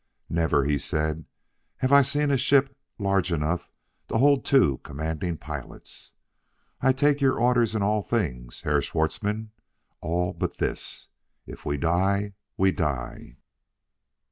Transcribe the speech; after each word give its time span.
"Never," 0.29 0.65
he 0.65 0.79
said, 0.79 1.25
"have 1.77 1.93
I 1.93 2.01
seen 2.01 2.31
a 2.31 2.37
ship 2.39 2.75
large 2.97 3.31
enough 3.31 3.69
to 4.07 4.17
hold 4.17 4.43
two 4.43 4.79
commanding 4.79 5.37
pilots. 5.37 6.13
I 6.81 6.91
take 6.91 7.21
your 7.21 7.39
orders 7.39 7.75
in 7.75 7.83
all 7.83 8.01
things, 8.01 8.61
Herr 8.61 8.81
Schwartzmann 8.81 9.51
all 9.99 10.33
but 10.33 10.57
this. 10.57 11.07
If 11.45 11.65
we 11.65 11.77
die 11.77 12.33
we 12.57 12.71
die." 12.71 13.37